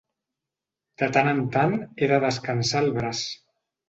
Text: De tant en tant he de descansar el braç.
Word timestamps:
De 1.01 1.09
tant 1.17 1.29
en 1.31 1.41
tant 1.55 1.75
he 2.05 2.09
de 2.13 2.19
descansar 2.23 2.81
el 2.87 2.91
braç. 2.97 3.23